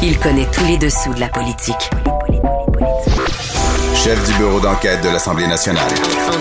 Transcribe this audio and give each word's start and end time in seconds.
Il 0.00 0.16
connaît 0.20 0.46
tous 0.52 0.64
les 0.64 0.78
dessous 0.78 1.12
de 1.12 1.18
la 1.18 1.28
politique. 1.28 1.90
Chef 3.96 4.30
du 4.30 4.38
bureau 4.38 4.60
d'enquête 4.60 5.02
de 5.02 5.08
l'Assemblée 5.08 5.48
nationale. 5.48 5.90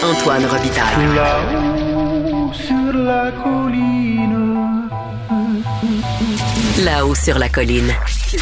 Antoine 0.04 0.46
Robitaille. 0.46 1.16
Là-haut 1.16 2.54
sur 2.54 2.94
la 2.94 3.32
colline. 3.32 4.90
Là-haut 6.84 7.16
sur 7.16 7.40
la 7.40 7.50
colline. 7.50 7.92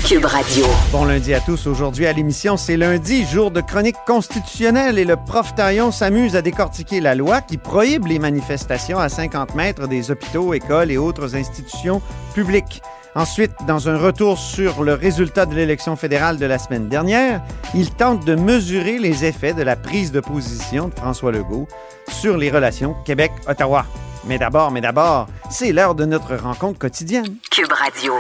Cube 0.06 0.26
Radio. 0.26 0.66
Bon 0.92 1.06
lundi 1.06 1.34
à 1.34 1.40
tous. 1.40 1.66
Aujourd'hui 1.66 2.08
à 2.08 2.12
l'émission, 2.12 2.58
c'est 2.58 2.76
lundi, 2.76 3.26
jour 3.26 3.52
de 3.52 3.62
chronique 3.62 3.96
constitutionnelle 4.06 5.00
et 5.00 5.06
le 5.06 5.16
prof 5.16 5.56
Taillon 5.56 5.92
s'amuse 5.92 6.36
à 6.36 6.42
décortiquer 6.42 7.00
la 7.00 7.16
loi 7.16 7.40
qui 7.40 7.58
prohibe 7.58 8.06
les 8.06 8.20
manifestations 8.20 9.00
à 9.00 9.08
50 9.08 9.56
mètres 9.56 9.88
des 9.88 10.12
hôpitaux, 10.12 10.54
écoles 10.54 10.92
et 10.92 10.98
autres 10.98 11.38
institutions 11.38 12.02
publiques. 12.34 12.82
Ensuite, 13.16 13.54
dans 13.66 13.88
un 13.88 13.98
retour 13.98 14.38
sur 14.38 14.84
le 14.84 14.94
résultat 14.94 15.46
de 15.46 15.56
l'élection 15.56 15.96
fédérale 15.96 16.38
de 16.38 16.46
la 16.46 16.60
semaine 16.60 16.90
dernière, 16.90 17.42
il 17.74 17.90
tente 17.92 18.26
de 18.26 18.36
mesurer 18.36 18.98
les 18.98 19.24
effets 19.24 19.54
de 19.54 19.64
la 19.64 19.78
prise 19.78 20.12
de 20.12 20.20
position 20.20 20.90
de 20.90 20.96
François 20.96 21.32
Legault 21.32 21.66
sur 22.10 22.36
les 22.36 22.52
relations 22.52 22.94
Québec-Ottawa. 23.06 23.86
Mais 24.26 24.38
d'abord, 24.38 24.70
mais 24.72 24.82
d'abord, 24.82 25.28
c'est 25.50 25.72
l'heure 25.72 25.96
de 25.96 26.04
notre 26.04 26.36
rencontre 26.36 26.78
quotidienne. 26.78 27.38
Cube 27.50 27.72
Radio. 27.72 28.16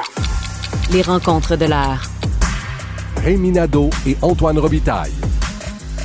Les 0.93 1.01
rencontres 1.01 1.57
de 1.57 1.65
l'heure. 1.65 2.03
Rémi 3.21 3.51
Nadeau 3.51 3.89
et 4.07 4.15
Antoine 4.21 4.59
Robitaille. 4.59 5.11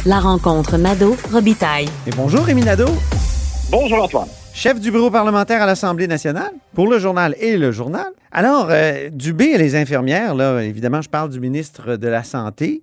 La 0.05 0.19
rencontre 0.19 0.79
Nadeau-Robitaille. 0.79 1.89
Et 2.09 2.11
bonjour, 2.17 2.45
Rémi 2.45 2.63
Nadeau, 2.63 2.89
Bonjour 3.71 4.03
Antoine. 4.03 4.29
Chef 4.61 4.79
du 4.79 4.91
bureau 4.91 5.11
parlementaire 5.11 5.63
à 5.63 5.67
l'Assemblée 5.67 6.07
nationale 6.07 6.53
pour 6.75 6.87
le 6.87 6.99
journal 6.99 7.35
et 7.41 7.57
le 7.57 7.73
journal. 7.73 8.09
Alors, 8.31 8.69
euh, 8.69 9.09
Dubé 9.11 9.53
et 9.55 9.57
les 9.57 9.75
infirmières, 9.75 10.35
là, 10.35 10.61
évidemment, 10.61 11.01
je 11.01 11.09
parle 11.09 11.31
du 11.31 11.41
ministre 11.41 11.97
de 11.97 12.09
la 12.09 12.23
Santé 12.23 12.83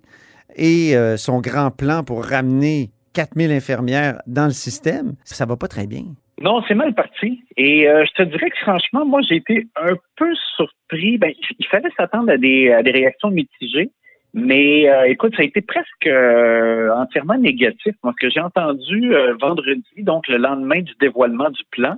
et 0.56 0.96
euh, 0.96 1.16
son 1.16 1.40
grand 1.40 1.70
plan 1.70 2.02
pour 2.02 2.24
ramener 2.24 2.90
4000 3.14 3.52
infirmières 3.52 4.20
dans 4.26 4.46
le 4.46 4.50
système, 4.50 5.14
ça 5.22 5.46
va 5.46 5.56
pas 5.56 5.68
très 5.68 5.86
bien. 5.86 6.02
Non, 6.42 6.62
c'est 6.66 6.74
mal 6.74 6.94
parti. 6.94 7.44
Et 7.56 7.88
euh, 7.88 8.04
je 8.06 8.24
te 8.24 8.28
dirais 8.28 8.50
que 8.50 8.58
franchement, 8.60 9.06
moi, 9.06 9.20
j'ai 9.28 9.36
été 9.36 9.68
un 9.76 9.94
peu 10.16 10.34
surpris. 10.56 11.16
Ben, 11.16 11.30
il 11.60 11.66
fallait 11.66 11.90
s'attendre 11.96 12.30
à 12.30 12.34
à 12.34 12.82
des 12.82 12.90
réactions 12.92 13.30
mitigées. 13.30 13.92
Mais 14.38 14.88
euh, 14.88 15.04
écoute, 15.08 15.34
ça 15.36 15.42
a 15.42 15.44
été 15.44 15.60
presque 15.60 16.06
euh, 16.06 16.90
entièrement 16.94 17.36
négatif. 17.36 17.94
Moi, 18.04 18.14
ce 18.18 18.26
que 18.26 18.30
j'ai 18.32 18.40
entendu 18.40 19.14
euh, 19.14 19.34
vendredi, 19.40 20.02
donc 20.02 20.28
le 20.28 20.36
lendemain 20.36 20.80
du 20.80 20.92
dévoilement 21.00 21.50
du 21.50 21.62
plan, 21.70 21.96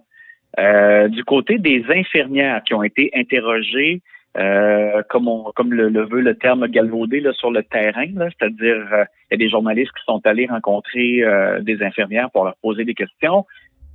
euh, 0.58 1.08
du 1.08 1.22
côté 1.24 1.58
des 1.58 1.84
infirmières 1.88 2.62
qui 2.64 2.74
ont 2.74 2.82
été 2.82 3.10
interrogées, 3.14 4.00
euh, 4.38 5.02
comme, 5.10 5.28
on, 5.28 5.52
comme 5.54 5.74
le, 5.74 5.88
le 5.88 6.06
veut 6.06 6.22
le 6.22 6.34
terme 6.34 6.66
galvaudé 6.68 7.20
là, 7.20 7.32
sur 7.34 7.50
le 7.50 7.62
terrain, 7.62 8.06
c'est-à-dire 8.16 8.86
euh, 8.92 9.04
il 9.30 9.32
y 9.32 9.34
a 9.34 9.36
des 9.36 9.50
journalistes 9.50 9.92
qui 9.92 10.04
sont 10.04 10.20
allés 10.24 10.46
rencontrer 10.46 11.22
des 11.60 11.82
infirmières 11.82 12.30
pour 12.30 12.44
leur 12.44 12.56
poser 12.62 12.84
des 12.84 12.94
questions 12.94 13.44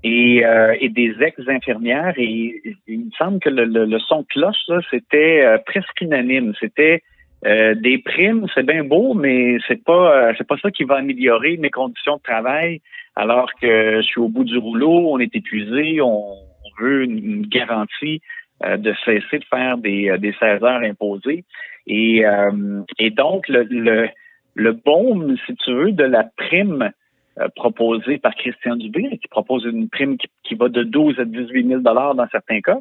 et, 0.03 0.43
et 0.79 0.89
des 0.89 1.15
ex-infirmières. 1.19 2.13
Et, 2.17 2.61
il 2.87 3.05
me 3.05 3.11
semble 3.17 3.39
que 3.39 3.49
le, 3.49 3.65
le, 3.65 3.85
le 3.85 3.99
son 3.99 4.23
cloche, 4.23 4.55
c'était 4.91 5.43
presque 5.65 5.99
unanime. 5.99 6.53
C'était 6.59 7.01
euh, 7.45 7.75
des 7.75 7.99
primes, 7.99 8.47
c'est 8.53 8.65
bien 8.65 8.83
beau, 8.83 9.13
mais 9.13 9.57
c'est 9.67 9.83
pas 9.83 10.29
euh, 10.29 10.33
c'est 10.37 10.47
pas 10.47 10.57
ça 10.57 10.71
qui 10.71 10.83
va 10.83 10.95
améliorer 10.95 11.57
mes 11.57 11.69
conditions 11.69 12.17
de 12.17 12.21
travail. 12.21 12.81
Alors 13.15 13.49
que 13.61 13.97
je 13.97 14.01
suis 14.01 14.19
au 14.19 14.27
bout 14.27 14.43
du 14.43 14.57
rouleau, 14.57 15.11
on 15.11 15.19
est 15.19 15.35
épuisé, 15.35 16.01
on, 16.01 16.35
veut 16.79 17.03
une, 17.03 17.45
garantie 17.45 18.21
euh, 18.65 18.75
de 18.75 18.93
cesser 19.05 19.39
de 19.39 19.45
faire 19.45 19.77
des, 19.77 20.09
euh, 20.09 20.17
des 20.17 20.33
16 20.33 20.61
heures 20.61 20.81
imposées. 20.81 21.45
Et, 21.87 22.25
euh, 22.25 22.81
et 22.99 23.11
donc 23.11 23.47
le, 23.47 23.63
le 23.63 24.09
le 24.55 24.71
baume, 24.71 25.35
si 25.45 25.55
tu 25.57 25.73
veux, 25.73 25.91
de 25.91 26.03
la 26.03 26.23
prime 26.23 26.91
euh, 27.39 27.47
proposée 27.55 28.17
par 28.17 28.33
Christian 28.35 28.77
Dubé, 28.77 29.19
qui 29.21 29.27
propose 29.27 29.65
une 29.65 29.89
prime 29.89 30.17
qui, 30.17 30.27
qui 30.43 30.55
va 30.55 30.69
de 30.69 30.83
12 30.83 31.19
à 31.19 31.25
18 31.25 31.67
000 31.67 31.81
dollars 31.81 32.15
dans 32.15 32.27
certains 32.29 32.61
cas, 32.61 32.79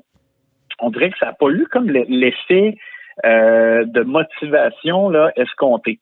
on 0.80 0.90
dirait 0.90 1.10
que 1.10 1.18
ça 1.18 1.26
n'a 1.26 1.32
pas 1.32 1.50
eu 1.50 1.66
comme 1.66 1.88
le- 1.90 2.06
l'effet 2.08 2.76
de 3.22 4.02
motivation 4.02 5.08
là, 5.08 5.30
escompté. 5.36 6.00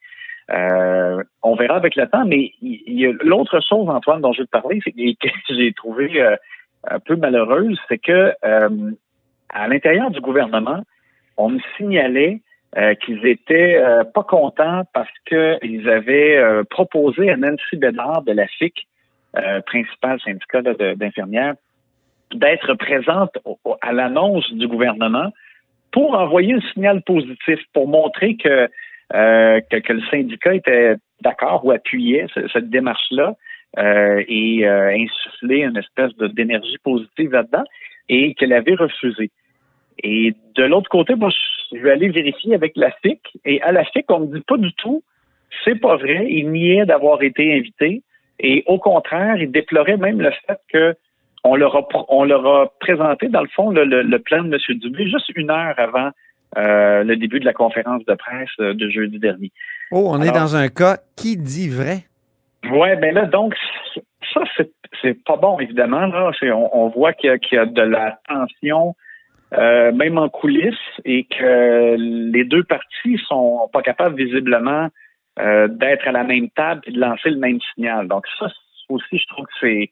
Euh, 0.51 1.23
on 1.43 1.55
verra 1.55 1.77
avec 1.77 1.97
le 1.97 2.07
temps, 2.07 2.25
mais 2.25 2.53
l'autre 3.23 3.61
chose, 3.61 3.89
Antoine, 3.89 4.21
dont 4.21 4.33
je 4.33 4.41
veux 4.41 4.47
te 4.47 4.51
parler, 4.51 4.81
c'est 4.85 4.93
que 4.93 5.29
j'ai 5.49 5.73
trouvé 5.73 6.21
euh, 6.21 6.37
un 6.89 6.99
peu 6.99 7.17
malheureuse, 7.17 7.79
c'est 7.89 7.99
que 7.99 8.33
euh, 8.45 8.91
à 9.51 9.69
l'intérieur 9.69 10.11
du 10.11 10.21
gouvernement, 10.21 10.83
on 11.37 11.51
me 11.51 11.61
signalait 11.77 12.41
euh, 12.77 12.95
qu'ils 12.95 13.27
étaient 13.27 13.77
euh, 13.77 14.05
pas 14.05 14.25
contents 14.25 14.83
parce 14.93 15.11
qu'ils 15.27 15.89
avaient 15.89 16.37
euh, 16.37 16.65
proposé 16.65 17.31
à 17.31 17.37
Nancy 17.37 17.77
Bédard 17.77 18.23
de 18.23 18.33
la 18.33 18.47
FIC, 18.47 18.87
euh, 19.37 19.61
principal 19.63 20.21
syndicat 20.21 20.63
d'infirmières, 20.63 21.55
d'être 22.35 22.75
présente 22.75 23.37
à 23.83 23.93
l'annonce 23.93 24.51
du 24.53 24.67
gouvernement 24.67 25.31
pour 25.93 26.15
envoyer 26.15 26.55
un 26.55 26.61
signal 26.73 27.03
positif, 27.03 27.61
pour 27.73 27.87
montrer 27.89 28.37
que, 28.37 28.69
euh, 29.15 29.61
que, 29.71 29.77
que 29.77 29.93
le 29.93 30.03
syndicat 30.11 30.55
était 30.55 30.95
d'accord 31.21 31.65
ou 31.65 31.71
appuyait 31.71 32.27
ce- 32.35 32.49
cette 32.49 32.71
démarche-là 32.71 33.35
euh, 33.79 34.23
et 34.29 34.67
euh, 34.67 34.89
insuffler 34.95 35.61
une 35.61 35.77
espèce 35.77 36.13
d'énergie 36.35 36.77
positive 36.83 37.33
là-dedans 37.33 37.65
et 38.09 38.35
qu'elle 38.35 38.53
avait 38.53 38.75
refusé. 38.75 39.31
Et 40.03 40.35
de 40.57 40.65
l'autre 40.65 40.89
côté, 40.91 41.15
moi, 41.15 41.31
je 41.73 41.79
vais 41.79 41.91
aller 41.93 42.09
vérifier 42.09 42.55
avec 42.55 42.73
la 42.77 42.91
FIC. 43.03 43.21
Et 43.45 43.61
à 43.63 43.73
la 43.73 43.85
FIC, 43.85 44.11
on 44.11 44.21
me 44.21 44.35
dit 44.35 44.45
pas 44.47 44.57
du 44.57 44.73
tout, 44.75 45.03
c'est 45.65 45.79
pas 45.81 45.97
vrai. 45.97 46.27
Il 46.29 46.51
niait 46.51 46.87
d'avoir 46.87 47.23
été 47.23 47.55
invité. 47.57 48.03
Et 48.41 48.65
au 48.67 48.79
contraire, 48.79 49.37
il 49.37 49.51
déplorait 49.53 49.99
même 49.99 50.21
le 50.21 50.31
fait 50.47 50.59
que 50.73 50.95
on 51.45 51.57
leur 51.57 51.75
a, 51.77 51.81
pr- 51.81 52.05
on 52.09 52.25
leur 52.25 52.47
a 52.47 52.73
présenté, 52.81 53.29
dans 53.29 53.43
le 53.43 53.49
fond, 53.49 53.71
le, 53.71 53.85
le- 53.85 54.03
le 54.03 54.19
plan 54.19 54.45
de 54.45 54.55
M. 54.55 54.79
Dubé 54.79 55.09
juste 55.09 55.31
une 55.35 55.51
heure 55.51 55.75
avant 55.79 56.11
euh, 56.57 57.03
le 57.03 57.17
début 57.17 57.41
de 57.41 57.45
la 57.45 57.53
conférence 57.53 58.05
de 58.05 58.15
presse 58.15 58.51
euh, 58.61 58.75
de 58.75 58.89
jeudi 58.91 59.19
dernier. 59.19 59.51
Oh, 59.91 60.07
on 60.09 60.21
est 60.23 60.31
dans 60.31 60.55
un 60.57 60.69
cas 60.69 60.99
qui 61.17 61.37
dit 61.37 61.69
vrai. 61.69 62.05
Ouais, 62.71 62.95
ben 62.97 63.15
là, 63.15 63.25
donc, 63.27 63.55
ça, 64.33 64.43
c'est, 65.03 65.25
pas 65.25 65.37
bon, 65.37 65.59
évidemment. 65.59 66.07
Là. 66.07 66.31
On, 66.43 66.71
on 66.73 66.89
voit 66.89 67.13
qu'il 67.13 67.29
y, 67.29 67.33
a, 67.33 67.39
qu'il 67.39 67.57
y 67.57 67.59
a 67.59 67.67
de 67.67 67.83
la 67.83 68.19
tension, 68.29 68.95
euh, 69.55 69.91
même 69.93 70.17
en 70.19 70.29
coulisses, 70.29 70.77
et 71.05 71.25
que 71.25 71.97
les 71.99 72.45
deux 72.45 72.63
parties 72.63 73.19
sont 73.27 73.69
pas 73.73 73.83
capables, 73.83 74.15
visiblement, 74.15 74.89
euh, 75.41 75.67
d'être 75.67 76.07
à 76.07 76.13
la 76.13 76.23
même 76.23 76.51
table 76.51 76.83
et 76.87 76.93
de 76.93 77.01
lancer 77.01 77.31
le 77.31 77.39
même 77.39 77.59
signal. 77.75 78.07
Donc, 78.07 78.27
ça 78.39 78.47
aussi, 78.89 79.19
je 79.19 79.27
trouve 79.29 79.47
que 79.47 79.53
c'est, 79.61 79.91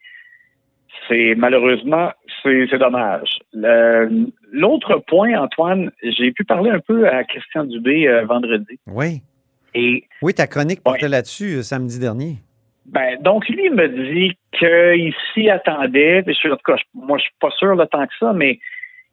c'est 1.09 1.35
malheureusement, 1.37 2.11
c'est, 2.43 2.67
dommage. 2.79 3.39
L'autre 4.53 5.03
point, 5.07 5.35
Antoine, 5.39 5.91
j'ai 6.03 6.33
pu 6.33 6.45
parler 6.45 6.71
un 6.71 6.81
peu 6.81 7.09
à 7.09 7.25
Christian 7.25 7.65
Dubé 7.65 8.09
euh, 8.09 8.25
vendredi. 8.25 8.79
Oui. 8.87 9.23
Et 9.75 10.05
Oui, 10.23 10.35
ta 10.35 10.47
chronique 10.47 10.83
portait 10.83 11.05
Ouais. 11.05 11.09
là-dessus 11.11 11.57
euh, 11.59 11.63
samedi 11.63 11.99
dernier. 12.01 12.37
Ben, 12.87 13.21
donc, 13.23 13.49
lui, 13.49 13.67
il 13.67 13.75
me 13.75 13.89
dit 13.89 14.37
qu'il 14.59 15.15
s'y 15.33 15.49
attendait. 15.49 16.25
Je 16.27 16.33
suis- 16.33 16.51
en 16.51 16.57
tout 16.57 16.63
cas, 16.73 16.77
je- 16.77 16.85
moi, 16.95 17.19
je 17.19 17.23
suis 17.25 17.35
pas 17.41 17.51
sûr 17.53 17.77
le 17.77 17.87
temps 17.87 18.05
que 18.07 18.13
ça, 18.19 18.33
mais 18.33 18.59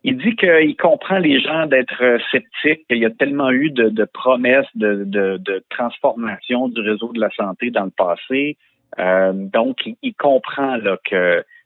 il 0.04 0.18
dit 0.18 0.36
qu'il 0.36 0.76
comprend 0.78 1.20
les 1.20 1.40
gens 1.40 1.68
d'être 1.68 2.02
euh, 2.02 2.18
sceptiques, 2.32 2.88
qu'il 2.88 2.98
y 2.98 3.06
a 3.06 3.12
tellement 3.12 3.52
eu 3.52 3.70
de, 3.70 4.06
promesses 4.06 4.66
de, 4.76 5.04
de, 5.06 5.64
transformation 5.70 6.70
du 6.70 6.82
réseau 6.82 7.12
de 7.14 7.20
la 7.20 7.30
santé 7.32 7.70
dans 7.70 7.84
le 7.86 7.92
passé. 7.92 8.58
Euh, 9.00 9.32
donc, 9.34 9.78
il, 10.02 10.14
comprend 10.16 10.78
là 10.78 10.98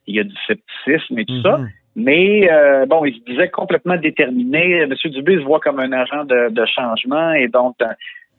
qu'il 0.06 0.16
y 0.16 0.20
a 0.20 0.24
du 0.24 0.36
scepticisme 0.48 1.20
et 1.20 1.26
tout 1.26 1.42
ça. 1.42 1.58
Mhm. 1.58 1.70
Mais 1.96 2.50
euh, 2.52 2.86
bon, 2.86 3.04
il 3.04 3.14
se 3.16 3.20
disait 3.26 3.50
complètement 3.50 3.98
déterminé. 3.98 4.82
M. 4.82 4.94
Dubé 5.06 5.36
se 5.36 5.44
voit 5.44 5.60
comme 5.60 5.80
un 5.80 5.92
agent 5.92 6.24
de, 6.24 6.50
de 6.50 6.66
changement 6.66 7.34
et 7.34 7.50
donc 7.50 7.76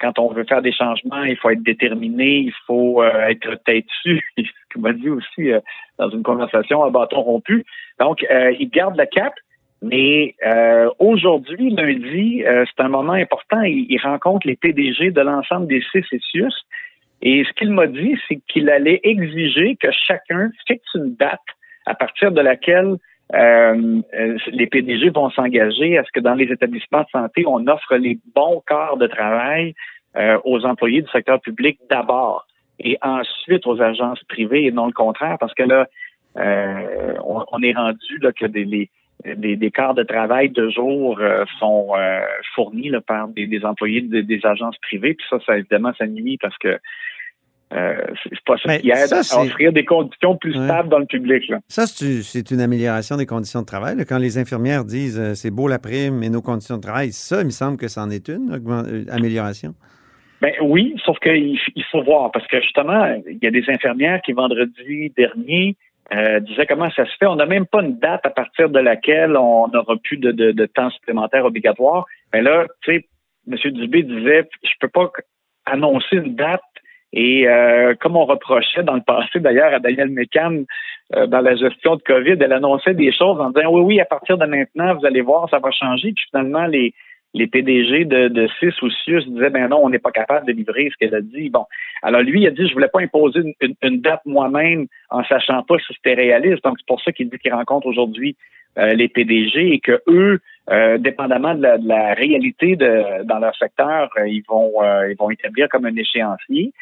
quand 0.03 0.19
on 0.19 0.32
veut 0.32 0.44
faire 0.44 0.61
des 0.61 0.73
changements, 0.73 1.23
il 1.23 1.37
faut 1.37 1.50
être 1.50 1.62
déterminé, 1.62 2.38
il 2.38 2.53
faut 2.67 3.03
euh, 3.03 3.29
être 3.29 3.55
têtu. 3.64 4.20
Ce 4.37 4.43
qu'il 4.73 4.82
m'a 4.82 4.93
dit 4.93 5.09
aussi 5.09 5.53
euh, 5.53 5.61
dans 5.99 6.11
une 6.11 6.25
conversation 6.25 6.82
à 6.82 6.91
bâton 6.91 7.23
rompu. 7.23 7.65
Donc, 8.00 8.26
euh, 8.31 8.53
il 8.58 8.69
garde 8.69 8.99
le 8.99 9.06
cap. 9.06 9.32
Mais 9.85 10.37
aujourd'hui, 11.00 11.70
lundi, 11.70 12.44
c'est 12.47 12.85
un 12.85 12.88
moment 12.88 13.15
important. 13.15 13.62
Il, 13.62 13.99
rencontre 14.00 14.47
les 14.47 14.55
PDG 14.55 15.11
de 15.11 15.20
l'ensemble 15.20 15.67
des 15.67 15.82
six 15.91 16.03
CCIUS. 16.03 16.55
Et 17.22 17.44
ce 17.44 17.52
qu'il 17.52 17.70
m'a 17.70 17.86
dit, 17.86 18.16
c'est 18.28 18.40
qu'il 18.48 18.69
allait 18.69 19.00
exiger 19.04 19.76
que 19.76 19.88
chacun 19.92 20.50
fixe 20.66 20.94
une 20.94 21.14
date 21.14 21.40
à 21.86 21.94
partir 21.94 22.32
de 22.32 22.40
laquelle 22.40 22.96
les 23.32 24.66
PDG 24.66 25.10
vont 25.10 25.30
s'engager 25.30 25.96
à 25.96 26.04
ce 26.04 26.12
que 26.12 26.20
dans 26.20 26.34
les 26.34 26.52
établissements 26.52 27.00
de 27.00 27.08
santé, 27.10 27.44
on 27.46 27.66
offre 27.66 27.96
les 27.96 28.19
bons 28.34 28.62
corps 28.66 28.98
de 28.98 29.06
travail 29.06 29.74
euh, 30.16 30.38
aux 30.44 30.64
employés 30.66 31.00
du 31.00 31.08
secteur 31.08 31.40
public 31.40 31.78
d'abord 31.88 32.46
et 32.78 32.98
ensuite 33.00 33.66
aux 33.66 33.80
agences 33.80 34.22
privées 34.24 34.66
et 34.66 34.70
non 34.70 34.86
le 34.86 34.92
contraire 34.92 35.38
parce 35.40 35.54
que 35.54 35.62
là, 35.62 35.86
euh, 36.36 37.14
on, 37.24 37.62
est 37.62 37.72
rendu 37.72 38.19
là, 38.20 38.32
que 38.32 38.44
des, 38.44 38.90
des, 39.24 39.56
des, 39.56 39.70
quarts 39.70 39.94
de 39.94 40.02
travail 40.02 40.50
de 40.50 40.69
jour 40.69 41.19
euh, 41.20 41.44
sont 41.58 41.92
fournis 42.54 42.90
là, 42.90 43.00
par 43.00 43.28
des, 43.28 43.64
employés 43.64 44.02
des 44.02 44.40
agences 44.44 44.76
privées. 44.78 45.14
Puis 45.14 45.26
ça, 45.30 45.38
ça 45.46 45.56
évidemment, 45.56 45.92
ça 45.98 46.04
parce 46.40 46.58
que 46.58 46.78
c'est 47.72 48.44
pas 48.44 48.56
ça 48.58 48.78
qui 48.78 48.90
aide 48.90 49.12
à 49.12 49.40
offrir 49.40 49.72
des 49.72 49.84
conditions 49.84 50.36
plus 50.36 50.52
stables 50.52 50.88
dans 50.88 50.98
le 50.98 51.06
public. 51.06 51.48
Là. 51.48 51.58
Ça, 51.69 51.86
c'est 51.86 52.50
une 52.50 52.60
amélioration 52.60 53.16
des 53.16 53.26
conditions 53.26 53.60
de 53.60 53.66
travail. 53.66 53.96
Quand 54.06 54.19
les 54.19 54.38
infirmières 54.38 54.84
disent 54.84 55.34
c'est 55.34 55.50
beau 55.50 55.69
la 55.69 55.78
prime, 55.78 56.19
mais 56.19 56.28
nos 56.28 56.42
conditions 56.42 56.76
de 56.76 56.82
travail, 56.82 57.12
ça, 57.12 57.40
il 57.40 57.46
me 57.46 57.50
semble 57.50 57.76
que 57.76 57.88
c'en 57.88 58.10
est 58.10 58.28
une 58.28 58.60
amélioration. 59.10 59.74
Ben 60.40 60.54
oui, 60.60 60.96
sauf 61.04 61.19
qu'il 61.20 61.56
il 61.76 61.84
faut 61.92 62.02
voir 62.02 62.32
parce 62.32 62.46
que 62.48 62.60
justement, 62.60 63.16
il 63.28 63.38
y 63.40 63.46
a 63.46 63.50
des 63.52 63.64
infirmières 63.69 64.20
qui 64.22 64.32
vendredi 64.32 65.12
dernier 65.16 65.76
euh, 66.12 66.40
disaient 66.40 66.66
comment 66.66 66.90
ça 66.90 67.06
se 67.06 67.12
fait. 67.19 67.26
On 67.26 67.36
n'a 67.36 67.46
même 67.46 67.64
pas 67.64 67.80
une 67.80 67.98
date 67.98 68.26
à 68.26 68.30
partir 68.30 68.69
de 68.69 68.80
laquelle 68.80 69.36
on 69.36 69.69
n'aura 69.69 69.96
plus 70.02 70.19
de, 70.19 70.32
de, 70.32 70.66
temps 70.66 70.90
supplémentaire 70.90 71.44
obligatoire. 71.44 72.06
Mais 72.32 72.42
là, 72.42 72.66
tu 72.82 72.92
sais, 72.92 73.06
M. 73.48 73.72
Dubé 73.72 74.02
disait, 74.02 74.48
je 74.64 74.72
peux 74.80 74.88
pas 74.88 75.10
annoncer 75.64 76.16
une 76.16 76.34
date 76.34 76.60
et 77.12 77.47
euh, 77.47 77.94
comme 78.00 78.17
on 78.17 78.25
reprochait 78.25 78.82
dans 78.82 78.94
le 78.94 79.03
passé 79.03 79.38
d'ailleurs 79.38 79.75
à 79.75 79.79
Daniel 79.79 80.09
Mécan 80.09 80.62
euh, 81.14 81.26
dans 81.26 81.41
la 81.41 81.56
gestion 81.56 81.97
de 81.97 82.03
COVID, 82.03 82.37
elle 82.41 82.53
annonçait 82.53 82.94
des 82.94 83.12
choses 83.12 83.38
en 83.38 83.50
disant 83.50 83.70
oui, 83.70 83.82
oui, 83.82 84.00
à 84.00 84.06
partir 84.06 84.38
de 84.38 84.47
maintenant, 84.47 84.94
vous 84.94 85.05
allez 85.05 85.20
voir, 85.20 85.49
ça 85.50 85.59
va 85.59 85.70
changer. 85.70 86.12
Puis 86.12 86.25
finalement, 86.31 86.64
les, 86.64 86.94
les 87.35 87.47
PDG 87.47 88.06
de, 88.06 88.29
de 88.29 88.49
CIS 88.59 88.73
ou 88.82 88.91
CIUS 88.91 89.25
disaient 89.26 89.50
ben 89.50 89.69
non, 89.69 89.81
on 89.82 89.91
n'est 89.91 89.99
pas 89.99 90.11
capable 90.11 90.47
de 90.47 90.53
livrer 90.53 90.88
ce 90.91 90.97
qu'elle 90.97 91.14
a 91.14 91.20
dit. 91.20 91.50
Bon, 91.50 91.67
alors 92.03 92.23
lui, 92.23 92.43
il 92.43 92.47
a 92.47 92.50
dit 92.50 92.67
je 92.67 92.73
voulais 92.73 92.88
pas 92.88 93.00
imposer 93.00 93.41
une, 93.61 94.00
date 94.00 94.23
moi-même 94.25 94.87
en 95.11 95.23
sachant 95.25 95.62
pas 95.65 95.79
si 95.79 95.93
c'était 95.94 96.15
réaliste. 96.15 96.65
Donc 96.65 96.76
c'est 96.79 96.87
pour 96.87 97.03
ça 97.03 97.12
qu'il 97.12 97.29
dit 97.29 97.38
qu'il 97.38 97.53
rencontre 97.53 97.87
aujourd'hui 97.87 98.37
euh, 98.79 98.94
les 98.94 99.08
PDG 99.08 99.75
et 99.75 99.81
que 99.81 100.00
eux, 100.08 100.41
euh, 100.70 100.97
dépendamment 100.97 101.55
de 101.55 101.62
la, 101.87 102.15
réalité 102.15 102.76
de, 102.76 103.23
dans 103.25 103.38
leur 103.38 103.55
secteur, 103.56 104.08
euh, 104.17 104.26
ils 104.26 104.44
vont 104.49 104.73
ils 105.11 105.17
vont 105.19 105.29
établir 105.29 105.69
comme 105.69 105.85
un 105.85 105.97
échéancier. 105.97 106.73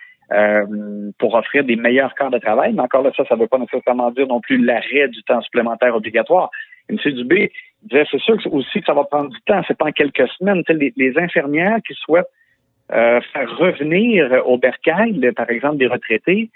Pour 1.19 1.35
offrir 1.35 1.65
des 1.65 1.77
meilleurs 1.77 2.15
quarts 2.15 2.31
de 2.31 2.39
travail. 2.39 2.73
Mais 2.73 2.83
encore 2.83 3.03
là, 3.03 3.11
ça, 3.17 3.25
ça 3.25 3.35
ne 3.35 3.41
veut 3.41 3.49
pas 3.49 3.59
nécessairement 3.59 4.11
dire 4.13 4.27
non 4.27 4.41
plus 4.41 4.59
l'arrêt 4.65 5.09
du 5.09 5.23
temps 5.25 5.41
supplémentaire 5.43 5.95
obligatoire. 5.95 6.51
M. 6.89 6.99
Dubé 7.13 7.53
disait, 7.83 8.05
c'est 8.11 8.21
sûr 8.21 8.37
aussi 8.53 8.81
que 8.81 8.87
ça 8.87 8.95
va 8.95 9.05
prendre 9.05 9.31
du 9.31 9.41
temps, 9.43 9.63
c'est 9.67 9.77
pas 9.77 9.87
en 9.87 9.93
quelques 9.93 10.29
semaines. 10.39 10.63
Les, 10.69 11.19
infirmières 11.19 11.79
qui 11.87 11.95
souhaitent 11.95 12.27
euh, 12.93 13.21
faire 13.33 13.57
revenir 13.57 14.43
au 14.47 14.59
bercail, 14.59 15.33
par 15.37 15.51
exemple, 15.51 15.79
des 15.79 15.87
retraités, 15.87 16.51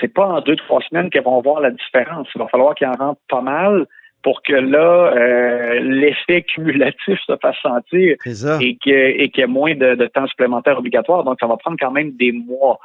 c'est 0.00 0.12
pas 0.12 0.26
en 0.26 0.40
deux, 0.40 0.56
trois 0.56 0.80
semaines 0.82 1.10
qu'elles 1.10 1.24
vont 1.24 1.40
voir 1.40 1.60
la 1.60 1.70
différence. 1.70 2.28
Il 2.34 2.38
va 2.38 2.48
falloir 2.48 2.74
qu'ils 2.74 2.86
en 2.86 2.92
rentrent 2.92 3.20
pas 3.28 3.40
mal 3.40 3.86
pour 4.22 4.42
que 4.42 4.52
là, 4.52 5.12
euh, 5.16 5.80
l'effet 5.80 6.42
cumulatif 6.42 7.18
se 7.26 7.36
fasse 7.40 7.56
sentir 7.62 8.16
et 8.60 8.76
qu'il 8.76 9.30
y 9.36 9.40
ait 9.40 9.46
moins 9.46 9.74
de, 9.74 9.94
de, 9.94 10.06
temps 10.06 10.26
supplémentaire 10.26 10.78
obligatoire. 10.78 11.24
Donc, 11.24 11.38
ça 11.40 11.46
va 11.46 11.56
prendre 11.56 11.76
quand 11.80 11.92
même 11.92 12.12
des 12.16 12.32
mois. 12.32 12.78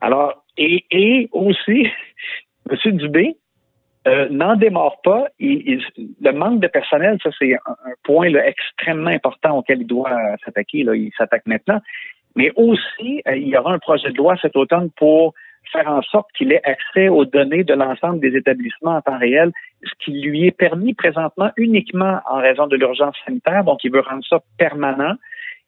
Alors, 0.00 0.44
et, 0.56 0.84
et 0.90 1.28
aussi, 1.32 1.88
M. 2.70 2.96
Dubé, 2.96 3.36
euh, 4.06 4.28
n'en 4.30 4.56
démarre 4.56 5.00
pas. 5.02 5.26
le 5.40 6.30
manque 6.32 6.60
de 6.60 6.68
personnel, 6.68 7.18
ça 7.22 7.30
c'est 7.38 7.54
un, 7.54 7.92
point 8.04 8.32
extrêmement 8.32 9.10
important 9.10 9.58
auquel 9.58 9.82
il 9.82 9.86
doit 9.86 10.10
s'attaquer. 10.44 10.78
il 10.78 11.12
s'attaque 11.16 11.46
maintenant. 11.46 11.80
Mais 12.36 12.50
aussi, 12.56 13.22
euh, 13.26 13.36
il 13.36 13.48
y 13.48 13.56
aura 13.56 13.72
un 13.72 13.78
projet 13.78 14.10
de 14.10 14.16
loi 14.16 14.36
cet 14.40 14.56
automne 14.56 14.90
pour 14.96 15.34
faire 15.72 15.88
en 15.88 16.00
sorte 16.02 16.28
qu'il 16.36 16.52
ait 16.52 16.62
accès 16.64 17.08
aux 17.08 17.24
données 17.24 17.64
de 17.64 17.74
l'ensemble 17.74 18.20
des 18.20 18.36
établissements 18.36 18.96
en 18.96 19.02
temps 19.02 19.18
réel, 19.18 19.52
ce 19.82 19.90
qui 20.02 20.12
lui 20.12 20.46
est 20.46 20.56
permis 20.56 20.94
présentement 20.94 21.50
uniquement 21.56 22.20
en 22.30 22.36
raison 22.36 22.66
de 22.66 22.76
l'urgence 22.76 23.16
sanitaire. 23.26 23.64
Donc, 23.64 23.84
il 23.84 23.92
veut 23.92 24.00
rendre 24.00 24.24
ça 24.26 24.40
permanent. 24.56 25.14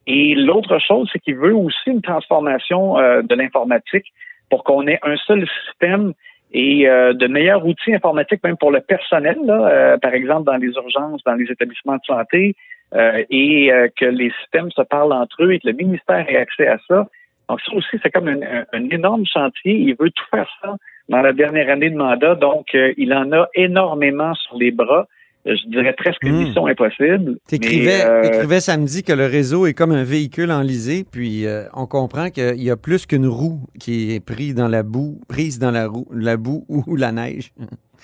Et 0.06 0.34
l'autre 0.34 0.78
chose, 0.78 1.08
c'est 1.12 1.18
qu'il 1.18 1.36
veut 1.36 1.54
aussi 1.54 1.88
une 1.88 2.02
transformation 2.02 2.98
euh, 2.98 3.22
de 3.22 3.34
l'informatique 3.34 4.12
pour 4.50 4.64
qu'on 4.64 4.86
ait 4.86 4.98
un 5.02 5.16
seul 5.16 5.46
système 5.66 6.12
et 6.52 6.88
euh, 6.88 7.12
de 7.12 7.26
meilleurs 7.26 7.64
outils 7.64 7.94
informatiques 7.94 8.42
même 8.42 8.56
pour 8.56 8.72
le 8.72 8.80
personnel, 8.80 9.38
là, 9.44 9.68
euh, 9.68 9.98
par 9.98 10.14
exemple 10.14 10.44
dans 10.44 10.56
les 10.56 10.68
urgences, 10.68 11.22
dans 11.24 11.34
les 11.34 11.50
établissements 11.50 11.96
de 11.96 12.04
santé, 12.06 12.56
euh, 12.94 13.22
et 13.30 13.70
que 13.96 14.04
les 14.04 14.32
systèmes 14.40 14.70
se 14.72 14.82
parlent 14.82 15.12
entre 15.12 15.44
eux 15.44 15.52
et 15.52 15.60
que 15.60 15.68
le 15.68 15.74
ministère 15.74 16.28
ait 16.28 16.36
accès 16.36 16.66
à 16.66 16.78
ça. 16.88 17.06
Donc 17.48 17.60
ça 17.60 17.72
aussi, 17.72 17.98
c'est 18.02 18.10
comme 18.10 18.26
un, 18.26 18.40
un, 18.72 18.90
énorme 18.90 19.24
chantier. 19.26 19.74
Il 19.74 19.94
veut 19.98 20.10
tout 20.10 20.24
faire 20.30 20.48
ça 20.60 20.74
dans 21.08 21.20
la 21.20 21.32
dernière 21.32 21.70
année 21.70 21.90
de 21.90 21.96
mandat, 21.96 22.34
donc 22.34 22.74
il 22.74 23.14
en 23.14 23.30
a 23.32 23.48
énormément 23.54 24.34
sur 24.34 24.56
les 24.56 24.70
bras 24.72 25.06
je 25.46 25.68
dirais 25.68 25.94
presque 25.94 26.22
une 26.22 26.34
hmm. 26.34 26.44
mission 26.44 26.66
impossible. 26.66 27.36
Tu 27.48 27.54
euh, 27.54 28.22
écrivais, 28.22 28.60
samedi 28.60 29.02
que 29.02 29.12
le 29.12 29.26
réseau 29.26 29.66
est 29.66 29.74
comme 29.74 29.92
un 29.92 30.04
véhicule 30.04 30.50
enlisé, 30.50 31.04
puis 31.10 31.46
euh, 31.46 31.64
on 31.74 31.86
comprend 31.86 32.30
qu'il 32.30 32.62
y 32.62 32.70
a 32.70 32.76
plus 32.76 33.06
qu'une 33.06 33.26
roue 33.26 33.60
qui 33.78 34.14
est 34.14 34.24
prise 34.24 34.54
dans 34.54 34.68
la 34.68 34.82
boue, 34.82 35.20
prise 35.28 35.58
dans 35.58 35.70
la, 35.70 35.86
roue, 35.86 36.06
la 36.12 36.36
boue 36.36 36.64
ou 36.68 36.96
la 36.96 37.12
neige. 37.12 37.50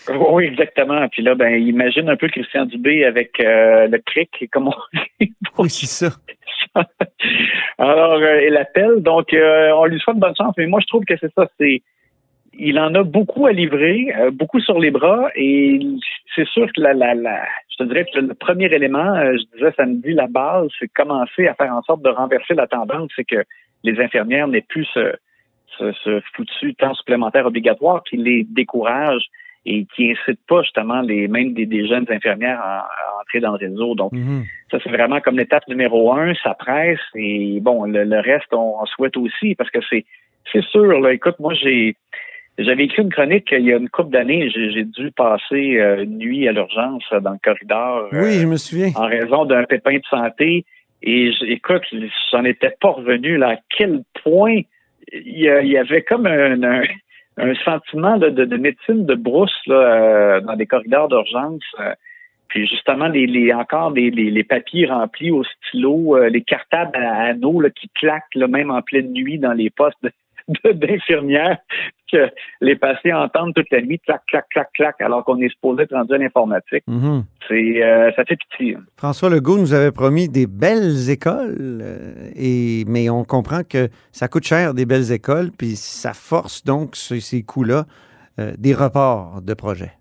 Oui, 0.09 0.45
exactement. 0.45 1.09
Puis 1.09 1.23
là, 1.23 1.35
ben, 1.35 1.55
imagine 1.61 2.09
un 2.09 2.17
peu 2.17 2.29
Christian 2.29 2.67
Dubé 2.67 3.05
avec 3.05 3.41
euh, 3.41 3.89
le 3.89 3.99
cric, 3.99 4.31
comme 4.53 4.69
on 4.69 4.99
dit. 5.21 5.33
Oui, 5.59 5.71
c'est 5.71 5.87
ça. 5.87 6.17
Alors, 7.79 8.21
il 8.21 8.57
appelle. 8.57 9.01
Donc, 9.01 9.29
on 9.33 9.85
lui 9.87 9.99
souhaite 9.99 10.19
bonne 10.19 10.37
chance. 10.37 10.55
Mais 10.59 10.67
moi, 10.67 10.81
je 10.81 10.87
trouve 10.87 11.05
que 11.05 11.15
c'est 11.19 11.33
ça. 11.35 11.49
C'est 11.59 11.83
il 12.59 12.79
en 12.79 12.95
a 12.95 13.03
beaucoup 13.03 13.47
à 13.47 13.53
livrer, 13.53 14.13
euh, 14.19 14.31
beaucoup 14.31 14.61
sur 14.61 14.79
les 14.79 14.91
bras, 14.91 15.29
et 15.35 15.79
c'est 16.35 16.47
sûr 16.49 16.67
que 16.73 16.81
la, 16.81 16.95
la, 16.95 17.15
la, 17.15 17.43
je 17.71 17.77
te 17.77 17.85
dirais 17.85 18.07
que 18.13 18.19
le 18.19 18.35
premier 18.35 18.67
élément, 18.67 19.15
euh, 19.15 19.37
je 19.37 19.57
disais 19.57 19.73
samedi, 19.77 20.13
la 20.13 20.27
base, 20.27 20.69
c'est 20.79 20.89
commencer 20.89 21.47
à 21.47 21.55
faire 21.55 21.73
en 21.73 21.83
sorte 21.83 22.03
de 22.03 22.09
renverser 22.09 22.55
la 22.55 22.67
tendance, 22.67 23.11
c'est 23.17 23.25
que 23.25 23.45
les 23.85 24.01
infirmières 24.01 24.49
n'aient 24.49 24.67
plus 24.69 24.87
ce, 24.95 25.13
ce, 25.79 26.21
foutu 26.35 26.75
temps 26.75 26.95
supplémentaire 26.95 27.47
obligatoire 27.47 28.03
qui 28.05 28.17
les 28.17 28.45
décourage 28.45 29.27
et 29.67 29.87
qui 29.95 30.13
incite 30.13 30.41
pas 30.49 30.63
justement 30.63 31.01
les 31.01 31.29
même 31.29 31.53
des, 31.53 31.87
jeunes 31.87 32.07
infirmières 32.09 32.61
à, 32.61 32.89
entrer 33.21 33.41
dans 33.41 33.53
le 33.53 33.59
réseau. 33.59 33.95
Donc, 33.95 34.13
mhm. 34.13 34.45
ça, 34.71 34.79
c'est 34.83 34.91
vraiment 34.91 35.21
comme 35.21 35.37
l'étape 35.37 35.67
numéro 35.69 36.13
un, 36.13 36.35
ça 36.43 36.55
presse, 36.55 37.01
et 37.15 37.59
bon, 37.61 37.85
le, 37.85 38.21
reste, 38.21 38.53
on, 38.53 38.81
on 38.81 38.87
souhaite 38.87 39.17
aussi, 39.17 39.55
parce 39.55 39.71
que 39.71 39.81
c'est 39.91 40.05
c'est 40.53 40.65
sûr, 40.65 41.01
là, 41.01 41.13
écoute, 41.13 41.39
moi 41.41 41.55
j'ai 41.55 41.97
j'avais 42.59 42.85
écrit 42.85 43.03
une 43.03 43.13
chronique 43.13 43.49
il 43.53 43.65
y 43.65 43.73
a 43.73 43.77
une 43.77 43.89
couple 43.89 44.11
d'années. 44.11 44.51
J'ai 44.51 44.85
dû 44.85 45.11
passer 45.13 45.79
euh, 45.79 46.05
une 46.05 46.19
nuit 46.19 46.49
à 46.49 46.53
l'urgence 46.53 47.05
dans 47.21 47.33
le 47.33 47.39
corridor. 47.43 48.09
Oui, 48.13 48.33
je 48.41 48.47
me 48.47 48.57
souviens. 48.57 48.93
En 48.97 49.07
raison 49.07 49.45
d'un 49.45 49.65
pépin 49.65 49.97
de 49.97 50.05
santé. 50.09 50.65
Et 51.03 51.31
écoute, 51.47 51.83
j'en 52.33 52.45
étais 52.45 52.75
pas 52.81 52.91
revenu 52.91 53.37
là, 53.37 53.51
à 53.51 53.57
quel 53.77 54.03
point 54.25 54.61
il 55.13 55.39
y, 55.39 55.77
avait 55.77 56.03
comme 56.03 56.27
un, 56.27 56.83
un, 57.37 57.55
sentiment 57.65 58.17
de, 58.17 58.31
de, 58.31 58.57
médecine 58.57 59.05
de 59.05 59.15
brousse 59.15 59.57
là, 59.67 59.75
euh, 59.75 60.41
dans 60.41 60.57
des 60.57 60.67
corridors 60.67 61.09
d'urgence. 61.09 61.63
Euh. 61.79 61.93
puis 62.49 62.67
justement, 62.67 63.07
les, 63.07 63.27
les 63.27 63.53
encore 63.53 63.91
les, 63.91 64.11
les, 64.11 64.45
papiers 64.45 64.87
remplis 64.87 65.31
au 65.31 65.45
stylo, 65.45 66.19
les 66.29 66.43
cartables 66.43 66.97
à 66.97 67.27
anneaux 67.27 67.61
là, 67.61 67.69
qui 67.71 67.89
claquent 67.91 68.35
là, 68.35 68.49
même 68.49 68.71
en 68.71 68.83
pleine 68.83 69.13
nuit 69.13 69.39
dans 69.39 69.53
les 69.53 69.71
postes 69.71 70.03
de- 70.03 70.11
d'infirmières 70.65 71.59
que 72.13 72.29
les 72.61 72.77
patients 72.77 73.21
entendent 73.23 73.53
toute 73.55 73.71
la 73.71 73.81
nuit, 73.83 73.99
clac, 73.99 74.21
clac, 74.29 74.47
clac, 74.51 74.69
clac, 74.75 75.01
alors 75.01 75.25
qu'on 75.25 75.41
est 75.41 75.49
supposé 75.49 75.83
être 75.83 75.95
rendu 75.95 76.15
à 76.15 76.19
l'informatique. 76.19 76.85
Mhm. 76.87 77.25
C'est, 77.49 77.83
euh, 77.83 78.13
ça 78.15 78.25
fait 78.25 78.37
pitié. 78.37 78.77
François 78.97 79.29
Legault 79.29 79.59
nous 79.59 79.75
avait 79.75 79.91
promis 79.93 80.29
des 80.29 80.47
belles 80.47 81.11
écoles, 81.11 81.81
euh, 81.83 82.31
et, 82.37 82.85
mais 82.87 83.11
on 83.11 83.25
comprend 83.25 83.63
que 83.69 83.89
ça 84.13 84.29
coûte 84.29 84.45
cher 84.45 84.73
des 84.75 84.87
belles 84.87 85.11
écoles, 85.13 85.51
puis 85.57 85.75
ça 85.75 86.13
force 86.13 86.65
donc 86.65 86.95
ce- 86.95 87.19
ces 87.19 87.43
coûts-là 87.43 87.85
euh, 88.39 88.53
des 88.59 88.75
reports 88.75 89.41
de 89.43 89.55
projets. 89.55 89.93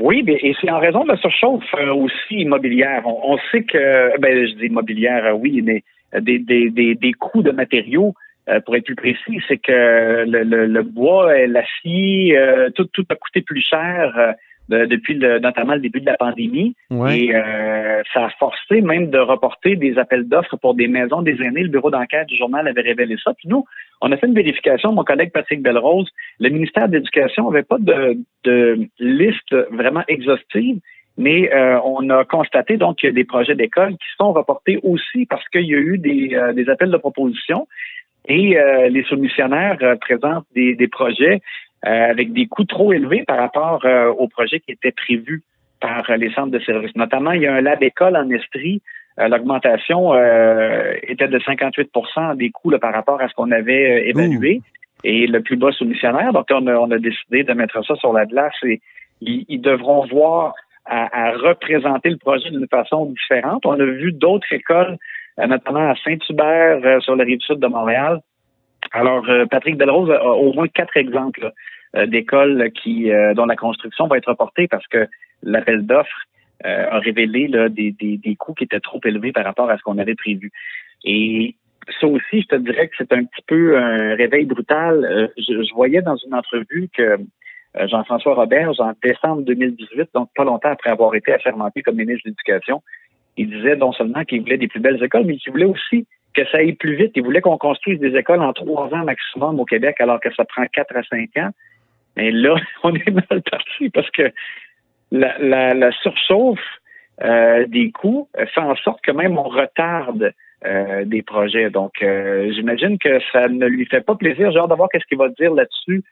Oui, 0.00 0.24
et 0.26 0.54
c'est 0.60 0.70
en 0.70 0.78
raison 0.78 1.02
de 1.04 1.08
la 1.08 1.16
surchauffe 1.16 1.62
euh, 1.74 1.92
aussi 1.92 2.34
immobilière. 2.40 3.02
On, 3.06 3.34
on 3.34 3.38
sait 3.52 3.62
que, 3.62 4.18
ben, 4.20 4.46
je 4.46 4.54
dis 4.54 4.66
immobilière, 4.66 5.36
oui, 5.38 5.60
mais 5.62 5.82
des, 6.20 6.38
des, 6.38 6.70
des, 6.70 6.94
des 6.94 7.12
coûts 7.12 7.42
de 7.42 7.50
matériaux, 7.50 8.14
euh, 8.48 8.60
pour 8.60 8.76
être 8.76 8.84
plus 8.84 8.94
précis, 8.96 9.40
c'est 9.46 9.58
que 9.58 10.24
le, 10.26 10.42
le, 10.42 10.66
le 10.66 10.82
bois, 10.82 11.30
euh, 11.32 11.46
l'acier, 11.46 12.36
euh, 12.38 12.70
tout, 12.70 12.86
tout 12.92 13.04
a 13.10 13.14
coûté 13.14 13.42
plus 13.42 13.60
cher 13.60 14.14
euh, 14.16 14.32
de- 14.68 14.86
depuis 14.86 15.14
le, 15.14 15.38
notamment 15.38 15.74
le 15.74 15.80
début 15.80 16.00
de 16.00 16.06
la 16.06 16.16
pandémie. 16.16 16.74
Ouais. 16.90 17.18
Et 17.18 17.34
euh, 17.34 18.02
ça 18.12 18.26
a 18.26 18.30
forcé 18.38 18.80
même 18.80 19.10
de 19.10 19.18
reporter 19.18 19.76
des 19.76 19.98
appels 19.98 20.28
d'offres 20.28 20.56
pour 20.56 20.74
des 20.74 20.88
maisons 20.88 21.22
des 21.22 21.40
aînés. 21.42 21.62
Le 21.62 21.68
bureau 21.68 21.90
d'enquête 21.90 22.26
du 22.28 22.36
journal 22.36 22.68
avait 22.68 22.82
révélé 22.82 23.16
ça. 23.22 23.32
Puis 23.34 23.48
nous, 23.48 23.64
on 24.00 24.12
a 24.12 24.16
fait 24.16 24.26
une 24.26 24.34
vérification, 24.34 24.92
mon 24.92 25.04
collègue 25.04 25.32
Patrick 25.32 25.62
Belrose, 25.62 26.10
le 26.38 26.50
ministère 26.50 26.88
de 26.88 26.96
l'Éducation 26.96 27.50
n'avait 27.50 27.64
pas 27.64 27.78
de, 27.78 28.18
de 28.44 28.88
liste 28.98 29.54
vraiment 29.70 30.04
exhaustive, 30.06 30.78
mais 31.16 31.52
euh, 31.52 31.80
on 31.84 32.08
a 32.10 32.24
constaté 32.24 32.76
donc 32.76 32.98
qu'il 32.98 33.08
y 33.08 33.10
a 33.10 33.14
des 33.14 33.24
projets 33.24 33.56
d'école 33.56 33.92
qui 33.92 34.08
sont 34.16 34.32
reportés 34.32 34.78
aussi 34.84 35.26
parce 35.26 35.48
qu'il 35.48 35.64
y 35.64 35.74
a 35.74 35.78
eu 35.78 35.98
des, 35.98 36.34
euh, 36.34 36.52
des 36.52 36.68
appels 36.68 36.92
de 36.92 36.96
proposition 36.96 37.66
et 38.28 38.58
euh, 38.58 38.88
les 38.88 39.02
soumissionnaires 39.04 39.78
euh, 39.82 39.96
présentent 39.96 40.46
des, 40.54 40.74
des 40.74 40.88
projets 40.88 41.40
euh, 41.86 42.10
avec 42.10 42.32
des 42.32 42.46
coûts 42.46 42.64
trop 42.64 42.92
élevés 42.92 43.24
par 43.26 43.38
rapport 43.38 43.84
euh, 43.84 44.08
aux 44.10 44.28
projets 44.28 44.60
qui 44.60 44.72
étaient 44.72 44.92
prévus 44.92 45.42
par 45.80 46.08
euh, 46.10 46.16
les 46.16 46.30
centres 46.32 46.50
de 46.50 46.58
services. 46.60 46.94
Notamment, 46.94 47.32
il 47.32 47.42
y 47.42 47.46
a 47.46 47.54
un 47.54 47.60
lab 47.60 47.82
école 47.82 48.16
en 48.16 48.28
Estrie. 48.30 48.82
Euh, 49.18 49.28
L'augmentation 49.28 50.12
euh, 50.12 50.92
était 51.02 51.28
de 51.28 51.38
58% 51.38 52.36
des 52.36 52.50
coûts 52.50 52.70
là, 52.70 52.78
par 52.78 52.92
rapport 52.92 53.20
à 53.20 53.28
ce 53.28 53.34
qu'on 53.34 53.50
avait 53.50 54.08
évalué. 54.08 54.60
Et 55.04 55.26
le 55.28 55.40
plus 55.40 55.56
bas 55.56 55.70
soumissionnaire, 55.70 56.32
donc 56.32 56.46
on 56.50 56.66
a, 56.66 56.74
on 56.74 56.90
a 56.90 56.98
décidé 56.98 57.44
de 57.44 57.52
mettre 57.52 57.84
ça 57.86 57.94
sur 57.94 58.12
la 58.12 58.26
glace 58.26 58.56
et 58.64 58.80
ils, 59.20 59.44
ils 59.48 59.60
devront 59.60 60.04
voir 60.06 60.54
à, 60.84 61.28
à 61.28 61.30
représenter 61.32 62.10
le 62.10 62.16
projet 62.16 62.50
d'une 62.50 62.66
façon 62.66 63.06
différente. 63.06 63.64
On 63.64 63.78
a 63.78 63.84
vu 63.84 64.10
d'autres 64.10 64.52
écoles, 64.52 64.98
notamment 65.46 65.90
à 65.90 65.94
Saint-Hubert, 66.04 66.80
euh, 66.84 67.00
sur 67.00 67.16
la 67.16 67.24
rive 67.24 67.40
sud 67.40 67.58
de 67.58 67.66
Montréal. 67.66 68.20
Alors, 68.92 69.28
euh, 69.28 69.46
Patrick 69.46 69.76
Delrose 69.76 70.10
a 70.10 70.24
au 70.24 70.52
moins 70.52 70.68
quatre 70.68 70.96
exemples 70.96 71.52
euh, 71.96 72.06
d'écoles 72.06 72.70
qui 72.72 73.10
euh, 73.12 73.34
dont 73.34 73.46
la 73.46 73.56
construction 73.56 74.06
va 74.06 74.18
être 74.18 74.28
reportée 74.28 74.68
parce 74.68 74.86
que 74.88 75.06
l'appel 75.42 75.86
d'offres 75.86 76.24
euh, 76.66 76.86
a 76.90 76.98
révélé 76.98 77.48
là, 77.48 77.68
des, 77.68 77.92
des, 77.92 78.16
des 78.16 78.36
coûts 78.36 78.54
qui 78.54 78.64
étaient 78.64 78.80
trop 78.80 79.00
élevés 79.04 79.32
par 79.32 79.44
rapport 79.44 79.70
à 79.70 79.78
ce 79.78 79.82
qu'on 79.82 79.98
avait 79.98 80.14
prévu. 80.14 80.50
Et 81.04 81.54
ça 82.00 82.06
aussi, 82.06 82.42
je 82.42 82.46
te 82.46 82.56
dirais 82.56 82.88
que 82.88 82.94
c'est 82.98 83.12
un 83.12 83.24
petit 83.24 83.42
peu 83.46 83.78
un 83.78 84.14
réveil 84.16 84.44
brutal. 84.44 85.04
Euh, 85.04 85.28
je, 85.36 85.62
je 85.62 85.74
voyais 85.74 86.02
dans 86.02 86.16
une 86.16 86.34
entrevue 86.34 86.88
que 86.92 87.18
euh, 87.76 87.86
Jean-François 87.86 88.34
Robert, 88.34 88.72
en 88.80 88.92
décembre 89.02 89.42
2018, 89.42 90.10
donc 90.14 90.30
pas 90.34 90.44
longtemps 90.44 90.70
après 90.70 90.90
avoir 90.90 91.14
été 91.14 91.32
assermenté 91.32 91.82
comme 91.82 91.96
ministre 91.96 92.22
de 92.24 92.30
l'Éducation, 92.30 92.82
il 93.38 93.48
disait 93.48 93.76
non 93.76 93.92
seulement 93.92 94.24
qu'il 94.24 94.42
voulait 94.42 94.58
des 94.58 94.68
plus 94.68 94.80
belles 94.80 95.02
écoles, 95.02 95.24
mais 95.24 95.36
qu'il 95.36 95.52
voulait 95.52 95.64
aussi 95.64 96.06
que 96.34 96.44
ça 96.50 96.58
aille 96.58 96.74
plus 96.74 96.94
vite. 96.94 97.12
Il 97.14 97.22
voulait 97.22 97.40
qu'on 97.40 97.56
construise 97.56 97.98
des 98.00 98.16
écoles 98.16 98.42
en 98.42 98.52
trois 98.52 98.92
ans 98.94 99.04
maximum 99.04 99.58
au 99.60 99.64
Québec, 99.64 99.96
alors 100.00 100.20
que 100.20 100.32
ça 100.34 100.44
prend 100.44 100.64
quatre 100.66 100.96
à 100.96 101.02
cinq 101.04 101.30
ans. 101.36 101.50
Mais 102.16 102.30
là, 102.30 102.56
on 102.82 102.94
est 102.94 103.10
mal 103.10 103.42
parti 103.42 103.88
parce 103.90 104.10
que 104.10 104.30
la, 105.10 105.38
la, 105.74 105.92
surchauffe 105.92 106.58
euh, 107.22 107.66
des 107.66 107.90
coûts 107.90 108.28
fait 108.36 108.60
en 108.60 108.76
sorte 108.76 109.00
que 109.02 109.10
même 109.10 109.38
on 109.38 109.48
retarde 109.48 110.32
euh, 110.66 111.04
des 111.04 111.22
projets. 111.22 111.70
Donc, 111.70 112.02
euh, 112.02 112.52
j'imagine 112.52 112.98
que 112.98 113.20
ça 113.32 113.48
ne 113.48 113.66
lui 113.66 113.86
fait 113.86 114.02
pas 114.02 114.16
plaisir. 114.16 114.50
J'ai 114.50 114.58
hâte 114.58 114.70
de 114.70 114.74
voir 114.74 114.88
qu'est-ce 114.90 115.06
qu'il 115.06 115.18
va 115.18 115.28
dire 115.28 115.54
là-dessus 115.54 116.02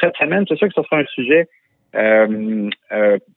cette 0.00 0.16
semaine. 0.16 0.44
C'est 0.48 0.56
sûr 0.56 0.68
que 0.68 0.74
ce 0.74 0.82
sera 0.82 0.98
un 0.98 1.06
sujet 1.06 1.48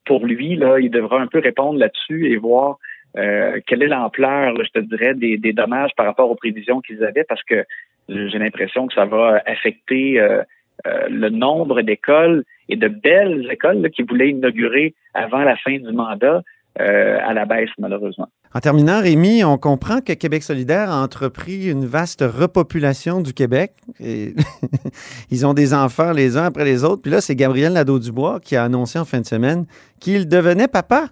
pour 0.05 0.25
lui. 0.25 0.55
Là, 0.57 0.79
il 0.79 0.91
devra 0.91 1.21
un 1.21 1.27
peu 1.27 1.39
répondre 1.39 1.79
là-dessus 1.79 2.29
et 2.29 2.35
voir 2.35 2.77
euh, 3.17 3.59
quelle 3.65 3.83
est 3.83 3.87
l'ampleur, 3.87 4.55
je 4.63 4.69
te 4.71 4.79
dirais, 4.79 5.13
des, 5.13 5.53
dommages 5.53 5.91
par 5.95 6.05
rapport 6.05 6.29
aux 6.29 6.35
prévisions 6.35 6.81
qu'ils 6.81 7.03
avaient, 7.03 7.23
parce 7.23 7.43
que 7.43 7.63
j'ai 8.09 8.37
l'impression 8.37 8.87
que 8.87 8.93
ça 8.93 9.05
va 9.05 9.41
affecter 9.45 10.19
euh, 10.19 10.43
euh, 10.85 11.07
le 11.09 11.29
nombre 11.29 11.81
d'écoles 11.81 12.43
et 12.67 12.75
de 12.75 12.87
belles 12.87 13.47
écoles 13.49 13.81
là, 13.81 13.89
qui 13.89 14.03
voulaient 14.03 14.29
inaugurer 14.29 14.93
avant 15.13 15.43
la 15.43 15.55
fin 15.55 15.77
du 15.77 15.91
mandat 15.91 16.41
à 16.77 17.33
la 17.33 17.45
baisse, 17.45 17.69
malheureusement. 17.77 18.27
En 18.53 18.59
terminant, 18.59 18.99
Rémi, 18.99 19.45
on 19.45 19.57
comprend 19.57 20.01
que 20.01 20.11
Québec 20.11 20.43
solidaire 20.43 20.91
a 20.91 21.01
entrepris 21.01 21.71
une 21.71 21.85
vaste 21.85 22.21
repopulation 22.21 23.21
du 23.21 23.33
Québec. 23.33 23.71
Ils 23.99 25.45
ont 25.45 25.53
des 25.53 25.73
enfants 25.73 26.11
les 26.11 26.35
uns 26.35 26.43
après 26.47 26.65
les 26.65 26.83
autres. 26.83 27.01
Puis 27.01 27.11
là, 27.11 27.21
c'est 27.21 27.37
Gabriel 27.37 27.71
Nadeau-Dubois 27.71 28.41
qui 28.41 28.57
a 28.57 28.65
annoncé 28.65 28.99
en 28.99 29.05
fin 29.05 29.21
de 29.21 29.25
semaine 29.25 29.65
qu'il 30.01 30.27
devenait 30.27 30.67
papa. 30.67 31.11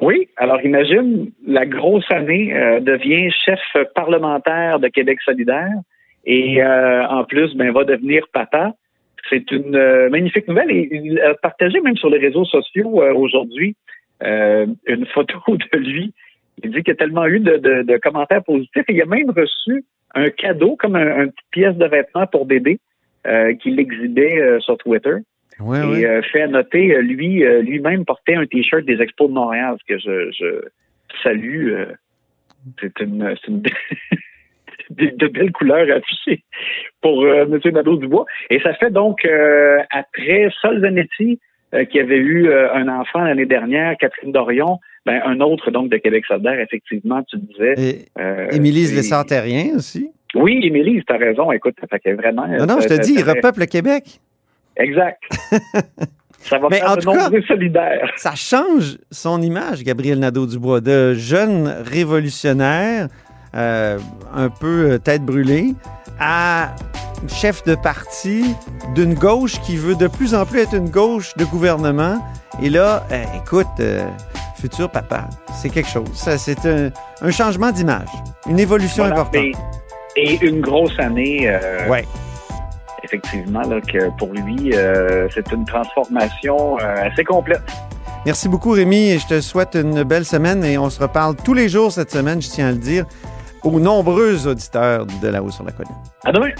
Oui, 0.00 0.28
alors 0.36 0.60
imagine, 0.62 1.30
la 1.46 1.66
grosse 1.66 2.08
année 2.10 2.54
euh, 2.56 2.78
devient 2.80 3.30
chef 3.44 3.60
parlementaire 3.94 4.78
de 4.78 4.88
Québec 4.88 5.20
solidaire 5.24 5.72
et 6.24 6.62
euh, 6.62 7.06
en 7.08 7.24
plus, 7.24 7.54
ben, 7.56 7.72
va 7.72 7.84
devenir 7.84 8.26
papa. 8.32 8.72
C'est 9.28 9.50
une 9.50 9.74
euh, 9.74 10.08
magnifique 10.08 10.46
nouvelle 10.46 10.70
et 10.70 10.88
il 10.92 11.20
a 11.20 11.34
partagé 11.34 11.80
même 11.80 11.96
sur 11.96 12.10
les 12.10 12.18
réseaux 12.18 12.44
sociaux 12.44 13.02
euh, 13.02 13.12
aujourd'hui 13.12 13.74
euh, 14.22 14.66
une 14.86 15.06
photo 15.06 15.38
de 15.48 15.78
lui. 15.78 16.12
Il 16.62 16.70
dit 16.70 16.82
qu'il 16.82 16.92
a 16.92 16.96
tellement 16.96 17.26
eu 17.26 17.40
de, 17.40 17.56
de- 17.56 17.82
de 17.82 17.96
commentaires 17.98 18.44
positifs 18.44 18.84
il 18.88 19.02
a 19.02 19.06
même 19.06 19.30
reçu 19.30 19.84
un 20.14 20.28
cadeau 20.30 20.76
comme 20.76 20.96
un, 20.96 21.24
une 21.24 21.32
petite 21.32 21.50
pièce 21.50 21.76
de 21.76 21.86
vêtement 21.86 22.26
pour 22.26 22.46
bébé 22.46 22.78
euh, 23.26 23.54
qu'il 23.54 23.78
exhibait 23.80 24.58
sur 24.60 24.76
Twitter. 24.78 25.16
Et 25.60 26.06
euh, 26.06 26.22
fait 26.22 26.46
noter, 26.46 26.94
euh, 26.94 27.00
lui, 27.00 27.44
euh, 27.44 27.62
lui-même 27.62 28.04
portait 28.04 28.34
un 28.34 28.46
t-shirt 28.46 28.84
des 28.84 29.00
Expos 29.00 29.28
de 29.28 29.34
Montréal, 29.34 29.76
ce 29.80 29.94
que 29.94 29.98
je, 29.98 30.30
je 30.30 30.62
salue. 31.22 31.72
c'est 32.80 33.00
une, 33.00 33.34
c'est 33.40 33.50
une 33.50 33.62
de, 34.90 35.16
de 35.16 35.26
belles 35.26 35.52
couleurs 35.52 35.96
affichées 35.96 36.44
pour 37.00 37.26
M. 37.26 37.58
Nadeau-Dubois. 37.64 38.26
Et 38.50 38.60
ça 38.60 38.74
fait 38.74 38.90
donc, 38.90 39.26
après 39.90 40.50
Sol 40.60 40.80
Zanetti, 40.80 41.40
euh, 41.74 41.84
qui 41.84 42.00
avait 42.00 42.16
eu 42.16 42.48
euh, 42.48 42.72
un 42.72 42.88
enfant 42.88 43.20
l'année 43.20 43.44
dernière, 43.44 43.94
Catherine 43.98 44.32
Dorion, 44.32 44.78
ben, 45.04 45.20
un 45.22 45.38
autre 45.40 45.70
donc 45.70 45.90
de 45.90 45.98
Québec 45.98 46.24
solidaire, 46.26 46.58
effectivement, 46.60 47.22
tu 47.24 47.36
disais. 47.36 48.06
Euh, 48.18 48.48
Émilie 48.50 48.86
Lessard-Terrien 48.86 49.76
aussi. 49.76 50.10
Oui, 50.34 50.60
Émilie, 50.62 51.04
tu 51.06 51.12
as 51.12 51.18
raison. 51.18 51.52
Écoute, 51.52 51.74
ça 51.78 51.86
fait 51.86 51.98
que 51.98 52.16
vraiment. 52.16 52.46
Non, 52.46 52.64
non, 52.64 52.80
je 52.80 52.88
te 52.88 52.98
dis, 53.02 53.16
il 53.18 53.22
repeuple 53.22 53.60
le 53.60 53.66
Québec. 53.66 54.18
Exact. 54.78 55.22
ça 56.40 56.58
va 56.58 56.68
Mais 56.70 56.78
faire 56.78 56.90
en 56.92 56.96
de 56.96 57.00
tout 57.00 57.10
cas- 57.12 57.24
nombreux 57.24 57.42
solidaires. 57.42 58.10
Ça 58.16 58.34
change 58.34 58.98
son 59.10 59.42
image, 59.42 59.82
Gabriel 59.84 60.18
Nadeau-Dubois, 60.20 60.80
de 60.80 61.14
jeune 61.14 61.68
révolutionnaire, 61.84 63.08
euh, 63.54 63.98
un 64.34 64.48
peu 64.48 64.90
euh, 64.92 64.98
tête 64.98 65.22
brûlée, 65.24 65.74
à 66.20 66.74
chef 67.28 67.64
de 67.64 67.74
parti 67.74 68.54
d'une 68.94 69.14
gauche 69.14 69.60
qui 69.62 69.76
veut 69.76 69.96
de 69.96 70.06
plus 70.06 70.34
en 70.34 70.44
plus 70.46 70.60
être 70.60 70.74
une 70.74 70.90
gauche 70.90 71.34
de 71.36 71.44
gouvernement. 71.44 72.18
Et 72.62 72.70
là, 72.70 73.04
euh, 73.10 73.22
écoute, 73.42 73.66
euh, 73.80 74.06
futur 74.60 74.90
papa, 74.90 75.28
c'est 75.60 75.70
quelque 75.70 75.88
chose. 75.88 76.08
C'est 76.14 76.64
un, 76.66 76.90
un 77.22 77.30
changement 77.30 77.70
d'image, 77.72 78.08
une 78.48 78.58
évolution 78.60 79.04
Voilà, 79.04 79.20
importante. 79.22 79.44
Et, 80.16 80.34
et 80.34 80.44
une 80.44 80.60
grosse 80.60 80.98
année, 80.98 81.48
Ouais. 81.88 82.04
Effectivement, 83.08 83.62
là, 83.62 83.80
que 83.80 84.10
pour 84.18 84.32
lui, 84.32 84.72
euh, 84.74 85.28
c'est 85.34 85.50
une 85.52 85.64
transformation 85.64 86.78
euh, 86.78 87.08
assez 87.10 87.24
complète. 87.24 87.62
Merci 88.26 88.48
beaucoup, 88.48 88.70
Rémi, 88.70 89.10
et 89.10 89.18
je 89.18 89.26
te 89.26 89.40
souhaite 89.40 89.74
une 89.74 90.02
belle 90.02 90.24
semaine 90.24 90.64
et 90.64 90.76
on 90.76 90.90
se 90.90 91.00
reparle 91.00 91.36
tous 91.36 91.54
les 91.54 91.68
jours 91.68 91.92
cette 91.92 92.10
semaine, 92.10 92.42
je 92.42 92.48
tiens 92.48 92.68
à 92.68 92.72
le 92.72 92.78
dire, 92.78 93.06
aux 93.64 93.80
nombreux 93.80 94.46
auditeurs 94.46 95.06
de 95.06 95.28
La 95.28 95.42
Haut 95.42 95.50
sur 95.50 95.64
la 95.64 95.72
Colline. 95.72 95.94
À 96.24 96.32
demain! 96.32 96.50